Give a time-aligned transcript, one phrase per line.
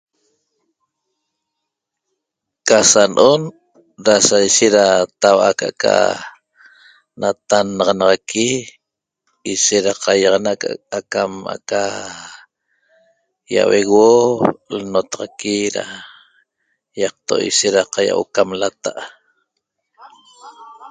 [2.67, 3.41] Ca sa no'on
[4.05, 4.85] da sa ishet da
[5.21, 5.95] tau'a aca
[7.19, 8.47] natannaxanxaqui
[9.53, 10.51] ishet da qaiýaxana
[10.97, 11.83] acam aca
[13.53, 14.23] ýauehueuo
[14.91, 15.85] l'notaxaqui da
[17.01, 18.93] ýaqto' ishet da qaiahuo'o cam lata'